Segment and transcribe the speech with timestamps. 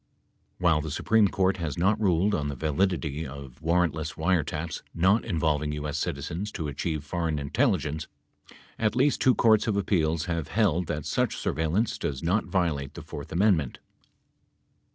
[0.57, 5.23] While the Supreme Court has not ruled on the validity of warrant less wiretaps not
[5.23, 5.99] involving U.S.
[5.99, 8.07] citizens to achieve foreign intelligence,
[8.79, 13.03] at least two courts of appeals have held that such surveillance does not violate the
[13.03, 13.77] fourth amendment.